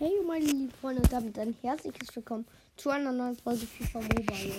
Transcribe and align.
Hey 0.00 0.12
meine 0.24 0.44
lieben 0.44 0.70
Freunde 0.70 1.02
und 1.02 1.12
damit 1.12 1.36
ein 1.40 1.56
herzliches 1.60 2.14
Willkommen 2.14 2.46
zu 2.76 2.88
einer 2.88 3.10
neuen 3.10 3.34
Folge 3.34 3.66
FIFA 3.66 3.98
Mobile. 3.98 4.54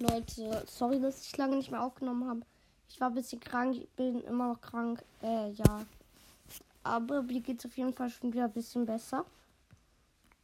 Leute, 0.00 0.64
sorry, 0.66 1.00
dass 1.00 1.24
ich 1.24 1.36
lange 1.36 1.54
nicht 1.54 1.70
mehr 1.70 1.84
aufgenommen 1.84 2.28
habe. 2.28 2.40
Ich 2.88 3.00
war 3.00 3.06
ein 3.06 3.14
bisschen 3.14 3.38
krank, 3.38 3.76
ich 3.76 3.88
bin 3.90 4.20
immer 4.22 4.48
noch 4.48 4.60
krank. 4.60 5.04
Äh, 5.22 5.52
ja. 5.52 5.86
Aber 6.82 7.22
mir 7.22 7.40
geht 7.40 7.60
es 7.60 7.66
auf 7.66 7.76
jeden 7.76 7.92
Fall 7.92 8.10
schon 8.10 8.32
wieder 8.32 8.46
ein 8.46 8.52
bisschen 8.52 8.84
besser. 8.84 9.24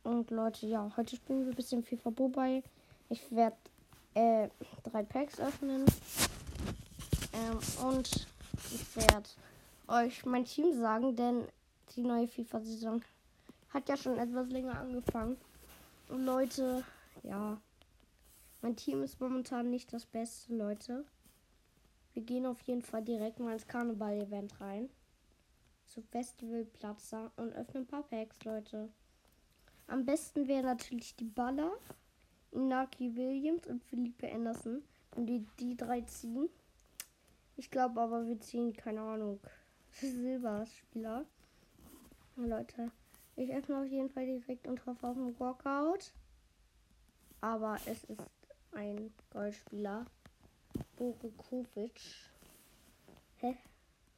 Und 0.05 0.31
Leute, 0.31 0.69
ja, 0.69 0.89
heute 0.97 1.17
spielen 1.17 1.41
wir 1.41 1.53
ein 1.53 1.57
bisschen 1.57 1.83
FIFA 1.83 2.13
Mobile. 2.17 2.63
Ich 3.09 3.33
werde 3.33 3.57
äh, 4.15 4.49
drei 4.85 5.03
Packs 5.03 5.41
öffnen. 5.41 5.85
Ähm, 7.33 7.59
und 7.89 8.29
ich 8.73 8.97
werde 8.97 9.29
euch 9.89 10.25
mein 10.25 10.45
Team 10.45 10.79
sagen, 10.79 11.17
denn 11.17 11.43
die 11.97 12.03
neue 12.03 12.29
FIFA-Saison 12.29 13.03
hat 13.71 13.89
ja 13.89 13.97
schon 13.97 14.19
etwas 14.19 14.49
länger 14.49 14.79
angefangen. 14.79 15.37
Und 16.09 16.25
Leute, 16.25 16.85
ja, 17.23 17.61
mein 18.63 18.77
Team 18.77 19.03
ist 19.03 19.21
momentan 19.21 19.71
nicht 19.71 19.93
das 19.93 20.07
Beste, 20.07 20.55
Leute. 20.55 21.05
Wir 22.15 22.23
gehen 22.23 22.47
auf 22.47 22.61
jeden 22.63 22.83
Fall 22.83 23.05
direkt 23.05 23.39
mal 23.39 23.53
ins 23.53 23.67
Karneval-Event 23.67 24.61
rein. 24.61 24.89
Zu 25.87 26.03
Festival 26.03 26.65
Plaza 26.65 27.31
und 27.37 27.53
öffnen 27.53 27.85
ein 27.85 27.87
paar 27.87 28.03
Packs, 28.03 28.45
Leute. 28.45 28.89
Am 29.87 30.05
besten 30.05 30.49
wäre 30.49 30.65
natürlich 30.65 31.15
die 31.17 31.25
Baller, 31.25 31.73
Inaki 32.53 33.15
Williams 33.17 33.67
und 33.67 33.83
Philippe 33.85 34.31
Anderson. 34.33 34.83
Und 35.17 35.27
die, 35.27 35.47
die 35.61 35.77
drei 35.77 36.03
ziehen. 36.03 36.49
Ich 37.57 37.71
glaube 37.71 38.01
aber, 38.01 38.27
wir 38.27 38.41
ziehen, 38.41 38.73
keine 38.73 39.01
Ahnung, 39.01 39.41
Silberspieler. 39.93 41.25
Leute, 42.37 42.93
ich 43.39 43.55
öffne 43.55 43.79
auf 43.79 43.87
jeden 43.87 44.11
Fall 44.11 44.27
direkt 44.27 44.67
und 44.67 44.85
hoffe 44.85 45.07
auf 45.07 45.17
einen 45.17 45.39
Walkout. 45.39 46.13
Aber 47.41 47.79
es 47.87 48.03
ist 48.05 48.21
ein 48.73 49.13
Goldspieler. 49.31 50.07
Borikovic. 50.97 52.01
Hä? 53.37 53.57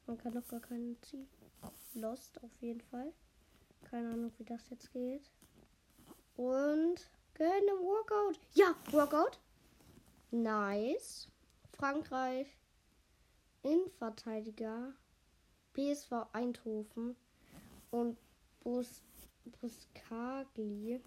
Man 0.07 0.17
kann 0.17 0.33
doch 0.33 0.47
gar 0.47 0.59
keinen 0.59 0.99
ziehen. 1.03 1.27
Lost 1.93 2.41
auf 2.43 2.49
jeden 2.61 2.81
Fall. 2.81 3.13
Keine 3.83 4.09
Ahnung, 4.11 4.31
wie 4.39 4.43
das 4.43 4.67
jetzt 4.71 4.91
geht. 4.91 5.29
Und 6.35 7.07
gerne 7.35 7.71
Walkout. 7.79 8.39
Ja, 8.55 8.73
Walkout. 8.91 9.37
Nice. 10.31 11.27
Frankreich. 11.77 12.47
Innenverteidiger. 13.61 14.93
PSV 15.73 16.11
Eindhoven. 16.33 17.15
Und 17.91 18.17
Bus 18.63 19.03
Buskagli. 19.45 21.01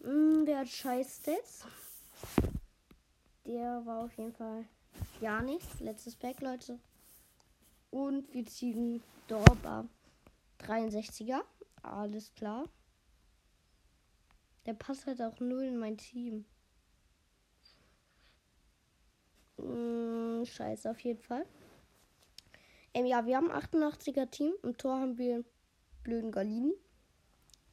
Mm, 0.00 0.44
der 0.44 0.60
hat 0.60 0.68
scheiß 0.68 1.20
Stats. 1.22 1.64
Der 3.44 3.84
war 3.84 4.04
auf 4.04 4.12
jeden 4.16 4.32
Fall 4.32 4.64
ja 5.20 5.42
nichts. 5.42 5.80
Letztes 5.80 6.16
Pack, 6.16 6.40
Leute. 6.40 6.78
Und 7.90 8.32
wir 8.32 8.46
ziehen 8.46 9.02
Dorba 9.28 9.86
63er. 10.60 11.42
Alles 11.82 12.32
klar. 12.34 12.68
Der 14.66 14.74
passt 14.74 15.06
halt 15.06 15.20
auch 15.22 15.40
null 15.40 15.64
in 15.64 15.78
mein 15.78 15.96
Team. 15.96 16.44
Mm, 19.56 20.44
scheiße, 20.44 20.90
auf 20.90 21.00
jeden 21.00 21.20
Fall. 21.20 21.44
Ähm, 22.94 23.06
ja, 23.06 23.24
wir 23.26 23.36
haben 23.36 23.50
88er 23.50 24.30
Team. 24.30 24.52
Im 24.62 24.76
Tor 24.76 25.00
haben 25.00 25.18
wir 25.18 25.44
blöden 26.02 26.32
Galini. 26.32 26.74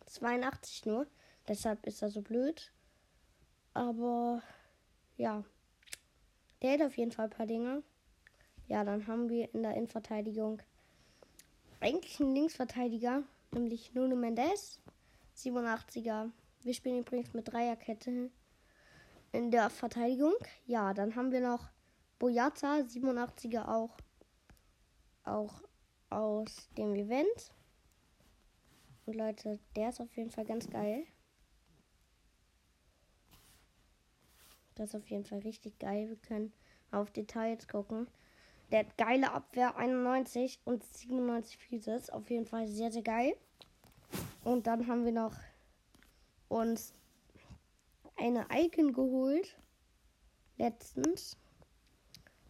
82 0.06 0.86
nur. 0.86 1.08
Deshalb 1.48 1.86
ist 1.86 2.02
er 2.02 2.10
so 2.10 2.22
blöd. 2.22 2.72
Aber 3.74 4.42
ja. 5.18 5.44
Der 6.62 6.74
hat 6.74 6.82
auf 6.82 6.98
jeden 6.98 7.12
Fall 7.12 7.26
ein 7.26 7.32
paar 7.32 7.46
Dinge. 7.46 7.84
Ja, 8.68 8.84
dann 8.84 9.08
haben 9.08 9.30
wir 9.30 9.54
in 9.54 9.64
der 9.64 9.76
Innenverteidigung 9.76 10.62
eigentlich 11.80 12.20
einen 12.20 12.34
Linksverteidiger, 12.34 13.24
nämlich 13.52 13.94
Nuno 13.94 14.16
Mendes, 14.16 14.80
87er. 15.38 16.32
Wir 16.64 16.74
spielen 16.74 17.00
übrigens 17.00 17.34
mit 17.34 17.52
Dreierkette 17.52 18.32
in 19.32 19.52
der 19.52 19.70
Verteidigung. 19.70 20.34
Ja, 20.66 20.94
dann 20.94 21.16
haben 21.16 21.32
wir 21.32 21.42
noch 21.42 21.70
Boyata, 22.20 22.80
87er 22.80 23.68
auch, 23.68 23.96
auch 25.24 25.62
aus 26.10 26.68
dem 26.78 26.96
Event. 26.96 27.54
Und 29.08 29.16
Leute, 29.16 29.58
der 29.78 29.88
ist 29.88 30.02
auf 30.02 30.18
jeden 30.18 30.32
Fall 30.32 30.44
ganz 30.44 30.70
geil. 30.70 31.06
Das 34.76 34.90
ist 34.90 34.96
auf 34.96 35.10
jeden 35.10 35.24
Fall 35.24 35.40
richtig 35.40 35.80
geil. 35.80 36.10
Wir 36.10 36.18
können 36.18 36.52
auf 36.92 37.10
Details 37.12 37.70
gucken. 37.70 38.08
Der 38.70 38.80
hat 38.80 38.98
geile 38.98 39.32
Abwehr 39.32 39.78
91 39.78 40.60
und 40.66 40.84
97 40.84 41.58
Physis. 41.58 42.10
Auf 42.10 42.30
jeden 42.30 42.46
Fall 42.46 42.68
sehr, 42.68 42.92
sehr 42.92 43.02
geil. 43.02 43.38
Und 44.44 44.68
dann 44.68 44.88
haben 44.88 45.06
wir 45.06 45.14
noch 45.14 45.38
uns 46.50 46.94
eine 48.18 48.46
Icon 48.52 48.92
geholt. 48.92 49.58
Letztens. 50.58 51.38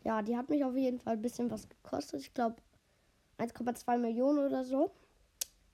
Ja, 0.03 0.23
die 0.23 0.35
hat 0.35 0.49
mich 0.49 0.65
auf 0.65 0.75
jeden 0.75 0.97
Fall 0.97 1.13
ein 1.13 1.21
bisschen 1.21 1.51
was 1.51 1.69
gekostet. 1.69 2.21
Ich 2.21 2.33
glaube 2.33 2.55
1,2 3.37 3.99
Millionen 3.99 4.39
oder 4.39 4.65
so 4.65 4.91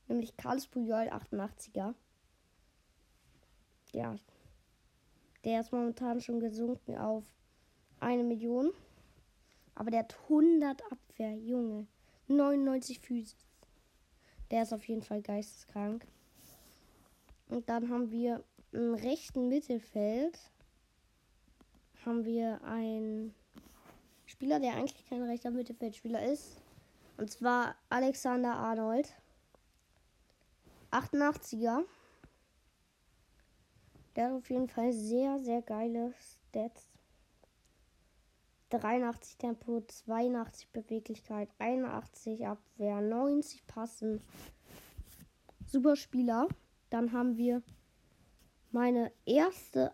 nämlich 0.08 0.36
Carlos 0.38 0.68
Puyol 0.68 1.10
88er. 1.10 1.94
Ja, 3.92 4.16
der 5.44 5.60
ist 5.60 5.72
momentan 5.72 6.22
schon 6.22 6.40
gesunken 6.40 6.98
auf 6.98 7.26
eine 8.00 8.24
Million. 8.24 8.72
Aber 9.76 9.92
der 9.92 10.02
hat 10.02 10.16
100 10.24 10.82
Abwehr, 10.92 11.36
Junge. 11.36 11.88
99 12.28 13.00
Füße. 13.00 13.36
Der 14.52 14.64
ist 14.64 14.74
auf 14.74 14.88
jeden 14.88 15.02
Fall 15.02 15.22
geisteskrank. 15.22 16.06
Und 17.50 17.70
dann 17.70 17.90
haben 17.90 18.12
wir 18.12 18.44
im 18.72 18.94
rechten 18.94 19.50
Mittelfeld 19.50 20.40
haben 22.06 22.26
wir 22.26 22.62
einen 22.64 23.34
Spieler, 24.26 24.60
der 24.60 24.76
eigentlich 24.76 25.08
kein 25.08 25.24
rechter 25.24 25.52
Mittelfeldspieler 25.52 26.24
ist. 26.26 26.62
Und 27.18 27.32
zwar 27.32 27.76
Alexander 27.90 28.54
Arnold. 28.54 29.14
88er. 30.94 31.84
Der 34.16 34.26
hat 34.26 34.34
auf 34.34 34.50
jeden 34.50 34.70
Fall 34.70 34.94
sehr, 34.94 35.40
sehr 35.40 35.64
geile 35.64 36.14
Stats. 36.20 36.88
83 38.70 39.38
Tempo, 39.38 39.82
82 39.82 40.70
Beweglichkeit, 40.70 41.50
81 41.60 42.46
Abwehr, 42.46 43.02
90 43.02 43.66
Passen. 43.66 44.22
Super 45.66 45.96
Spieler. 45.96 46.48
Dann 46.90 47.12
haben 47.12 47.38
wir 47.38 47.64
meine 48.72 49.12
erste, 49.26 49.92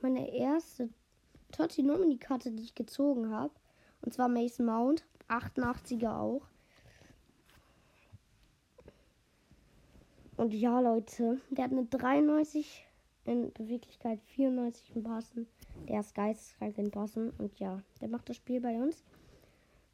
meine 0.00 0.32
erste 0.32 0.88
Totti 1.50 1.82
Nomini 1.82 2.18
Karte, 2.18 2.52
die 2.52 2.62
ich 2.62 2.74
gezogen 2.74 3.30
habe. 3.30 3.54
Und 4.02 4.14
zwar 4.14 4.28
Mason 4.28 4.66
Mount, 4.66 5.04
88er 5.28 6.16
auch. 6.16 6.46
Und 10.36 10.52
ja, 10.52 10.80
Leute, 10.80 11.40
der 11.50 11.64
hat 11.64 11.72
eine 11.72 11.84
93 11.84 12.86
in 13.24 13.52
Beweglichkeit, 13.52 14.20
94 14.34 14.96
in 14.96 15.02
Passen. 15.02 15.46
Der 15.88 16.00
ist 16.00 16.14
geisteskrank 16.14 16.76
in 16.78 16.90
Passen. 16.90 17.30
Und 17.38 17.58
ja, 17.58 17.80
der 18.00 18.08
macht 18.08 18.28
das 18.28 18.36
Spiel 18.36 18.60
bei 18.60 18.74
uns. 18.74 19.04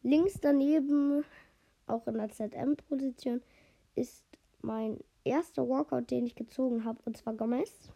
Links 0.02 0.40
daneben, 0.40 1.24
auch 1.86 2.06
in 2.06 2.14
der 2.14 2.30
ZM-Position, 2.30 3.42
ist 3.94 4.24
mein 4.62 4.98
erster 5.24 5.68
Walkout, 5.68 6.10
den 6.10 6.26
ich 6.26 6.34
gezogen 6.34 6.84
habe. 6.84 6.98
Und 7.04 7.16
zwar 7.16 7.34
Gomez. 7.34 7.90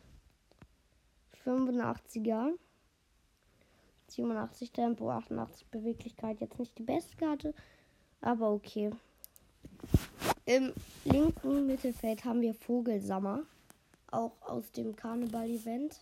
85er. 1.45 2.53
87 4.09 4.71
Tempo, 4.71 5.11
88 5.11 5.67
Beweglichkeit. 5.69 6.41
Jetzt 6.41 6.59
nicht 6.59 6.79
die 6.79 6.83
beste 6.83 7.17
Karte, 7.17 7.55
aber 8.21 8.53
okay. 8.53 8.91
Im 10.47 10.75
linken 11.07 11.67
Mittelfeld 11.67 12.27
haben 12.27 12.43
wir 12.43 12.53
Vogelsammer, 12.53 13.45
auch 14.11 14.33
aus 14.43 14.71
dem 14.73 14.95
Karneval-Event. 14.95 15.99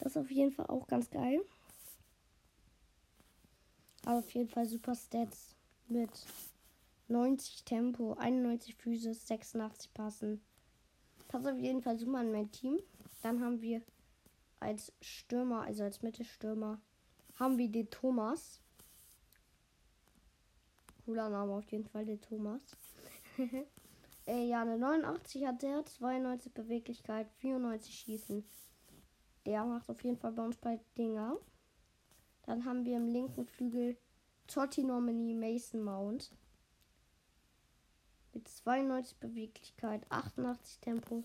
Das 0.00 0.12
ist 0.12 0.16
auf 0.16 0.30
jeden 0.32 0.50
Fall 0.50 0.66
auch 0.66 0.88
ganz 0.88 1.08
geil. 1.10 1.44
Aber 4.04 4.18
auf 4.18 4.30
jeden 4.32 4.48
Fall 4.48 4.66
super 4.66 4.96
Stats 4.96 5.54
mit 5.86 6.10
90 7.06 7.62
Tempo, 7.62 8.14
91 8.14 8.74
Physis, 8.74 9.28
86 9.28 9.94
Passen. 9.94 10.40
Passt 11.28 11.46
auf 11.46 11.58
jeden 11.58 11.82
Fall 11.82 11.98
super 11.98 12.18
an 12.18 12.32
mein 12.32 12.50
Team. 12.50 12.80
Dann 13.22 13.44
haben 13.44 13.62
wir 13.62 13.80
als 14.58 14.92
Stürmer, 15.00 15.62
also 15.62 15.84
als 15.84 16.02
Mittelstürmer, 16.02 16.80
haben 17.38 17.58
wir 17.58 17.68
den 17.68 17.90
Thomas 17.90 18.60
cooler 21.10 21.28
Name 21.28 21.54
auf 21.54 21.72
jeden 21.72 21.86
Fall, 21.86 22.06
der 22.06 22.20
Thomas. 22.20 22.62
Äh, 24.26 24.46
ja, 24.46 24.60
eine 24.60 24.76
89 24.76 25.46
hat 25.46 25.62
der, 25.62 25.84
92 25.84 26.52
Beweglichkeit, 26.52 27.26
94 27.38 27.92
Schießen. 27.92 28.44
Der 29.46 29.64
macht 29.64 29.88
auf 29.88 30.04
jeden 30.04 30.18
Fall 30.18 30.32
bei 30.32 30.44
uns 30.44 30.56
bei 30.58 30.78
Dinger. 30.96 31.36
Dann 32.42 32.66
haben 32.66 32.84
wir 32.84 32.98
im 32.98 33.08
linken 33.08 33.46
Flügel 33.46 33.96
Totti 34.46 34.84
Nominee 34.84 35.34
Mason 35.34 35.82
Mount. 35.82 36.30
Mit 38.34 38.46
92 38.46 39.18
Beweglichkeit, 39.18 40.06
88 40.10 40.78
Tempo. 40.80 41.24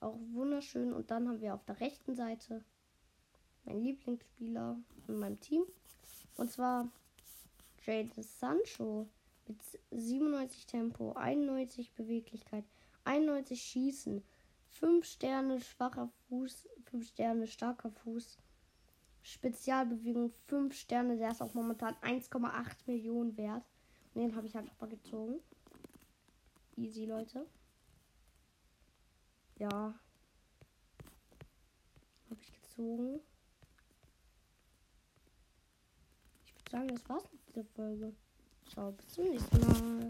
Auch 0.00 0.18
wunderschön. 0.32 0.94
Und 0.94 1.10
dann 1.10 1.28
haben 1.28 1.42
wir 1.42 1.54
auf 1.54 1.64
der 1.66 1.78
rechten 1.78 2.16
Seite 2.16 2.64
mein 3.64 3.82
Lieblingsspieler 3.82 4.78
in 5.06 5.18
meinem 5.18 5.38
Team. 5.38 5.64
Und 6.38 6.50
zwar 6.50 6.90
Jade 7.86 8.22
Sancho 8.22 9.08
mit 9.46 9.58
97 9.92 10.66
Tempo, 10.66 11.12
91 11.12 11.92
Beweglichkeit, 11.94 12.64
91 13.04 13.62
Schießen, 13.62 14.24
5 14.70 15.04
Sterne 15.04 15.60
schwacher 15.60 16.10
Fuß, 16.28 16.68
5 16.90 17.06
Sterne 17.06 17.46
starker 17.46 17.90
Fuß, 17.90 18.38
Spezialbewegung 19.22 20.32
5 20.48 20.74
Sterne, 20.74 21.16
der 21.16 21.30
ist 21.30 21.42
auch 21.42 21.54
momentan 21.54 21.94
1,8 21.96 22.76
Millionen 22.86 23.36
wert. 23.36 23.64
Und 24.14 24.22
den 24.22 24.36
habe 24.36 24.46
ich 24.46 24.56
halt 24.56 24.68
mal 24.80 24.88
gezogen. 24.88 25.40
Easy, 26.76 27.06
Leute. 27.06 27.46
Ja. 29.58 29.94
Habe 32.30 32.40
ich 32.40 32.52
gezogen. 32.52 33.20
Ich 36.76 36.82
würde 36.82 37.70
sagen, 37.78 38.14
das 38.62 38.76
war's 38.76 39.96